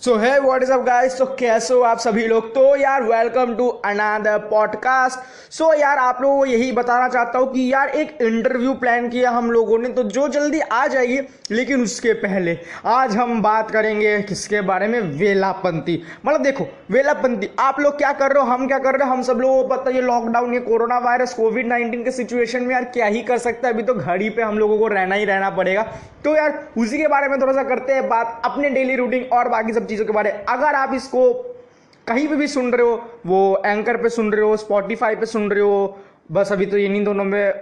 [0.00, 2.48] सो है what is up guys तो कैसे हो आप सभी लोग?
[2.54, 5.18] तो यार welcome to another podcast
[5.52, 9.30] so यार, आप लोगों को यही बताना चाहता हूँ कि यार, एक इंटरव्यू प्लान किया
[9.30, 11.20] हम लोगों ने तो जो जल्दी आ जाएगी,
[11.50, 15.00] लेकिन उसके पहले आज हम बात करेंगे किसके बारे में?
[15.00, 19.14] वेलापंथी। मतलब देखो, वेलापंथी, आप लोग क्या कर रहे हो, हम क्या कर रहे हो?
[19.14, 22.74] हम सब लोगों को पता है लॉकडाउन ये कोरोना वायरस कोविड नाइन्टीन के सिचुएशन में
[22.74, 23.74] यार क्या ही कर सकता है?
[23.74, 25.82] अभी तो घर ही पे हम लोगों को रहना ही रहना पड़ेगा।
[26.24, 29.48] तो यार, उसी के बारे में थोड़ा सा करते हैं बात, अपने डेली रूटीन और
[29.48, 31.32] बाकी सब चीज़ों के बारे में। अगर आप इसको
[32.06, 35.50] कहीं पे भी सुन रहे हो, वो एंकर पे सुन रहे हो स्पॉटिफाई पे सुन
[35.50, 35.98] रहे हो,
[36.32, 37.52] बस अभी तो इन्हीं दोनों में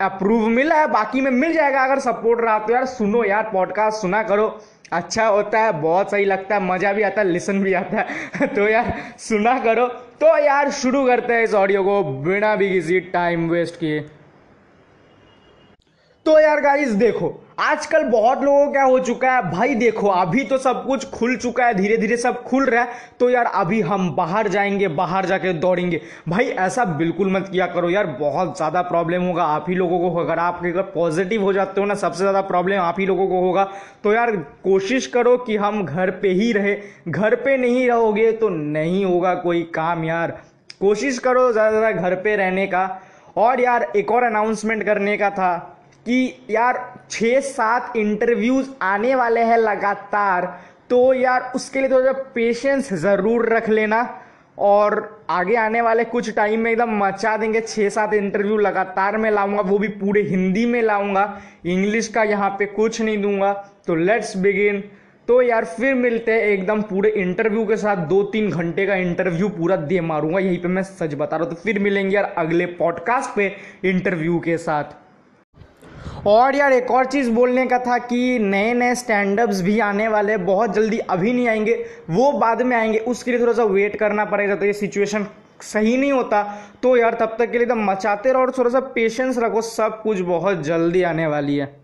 [0.00, 4.00] अप्रूव मिला है, बाकी में मिल जाएगा। अगर सपोर्ट रहा तो यार सुनो यार पॉडकास्ट
[4.00, 4.60] सुना करो।
[4.92, 8.46] अच्छा होता है, बहुत सही लगता है, मज़ा भी आता है लिसन भी आता है।
[8.46, 9.86] तो यार सुना करो।
[10.20, 14.00] तो यार शुरू करते हैं इस ऑडियो को बिना भी किसी टाइम वेस्ट किए
[16.26, 17.28] तो यार गाइस देखो,
[17.60, 19.40] आजकल बहुत लोगों क्या हो चुका है?
[19.50, 22.92] भाई देखो, अभी तो सब कुछ खुल चुका है धीरे धीरे सब खुल रहा है।
[23.20, 27.90] तो यार अभी हम बाहर जाएँगे, बाहर जाके दौड़ेंगे। भाई ऐसा बिल्कुल मत किया करो
[27.90, 31.80] यार, बहुत ज़्यादा प्रॉब्लम होगा। आप ही लोगों को अगर आप अगर पॉजिटिव हो जाते
[31.80, 33.68] हो ना, सबसे ज़्यादा प्रॉब्लम आप ही लोगों को होगा।
[34.04, 36.76] तो यार कोशिश करो कि हम घर पे ही रहे।
[37.08, 40.38] घर पे नहीं रहोगे तो नहीं होगा कोई काम यार।
[40.80, 42.88] कोशिश करो ज़्यादा ज़्यादा घर पे रहने का।
[43.36, 45.73] और यार एक और अनाउंसमेंट करने का था।
[46.06, 50.46] कि यार छः सात इंटरव्यूज़ आने वाले हैं लगातार
[50.90, 54.02] तो यार उसके लिए थोड़ा तो पेशेंस ज़रूर रख लेना।
[54.58, 59.30] और आगे आने वाले कुछ टाइम में एकदम मचा देंगे छः सात इंटरव्यू लगातार मैं
[59.30, 63.52] लाऊँगा, वो भी पूरे हिंदी में लाऊँगा इंग्लिश का यहाँ पे कुछ नहीं दूँगा।
[63.86, 64.82] तो लेट्स बिगिन
[65.28, 69.48] तो यार फिर मिलते हैं, एकदम पूरे इंटरव्यू के साथ दो तीन घंटे का इंटरव्यू
[69.48, 72.66] पूरा दे मारूँगा, यहीं पे मैं सच बता रहा हूँ। तो फिर मिलेंगे यार अगले
[72.76, 74.96] पॉडकास्ट पे इंटरव्यू के साथ।
[76.26, 80.36] और यार, एक और चीज़ बोलने का था कि नए नए स्टैंडअप्स भी आने वाले
[80.36, 81.74] बहुत जल्दी अभी नहीं आएँगे,
[82.10, 85.26] वो बाद में आएँगे, उसके लिए थोड़ा सा वेट करना पड़ेगा तो ये सिचुएशन
[85.62, 86.42] सही नहीं होता।
[86.82, 90.02] तो यार, तब तक के लिए एकदम मचाते रहो और थोड़ा सा पेशेंस रखो, सब
[90.02, 91.74] कुछ बहुत जल्दी आने वाली है।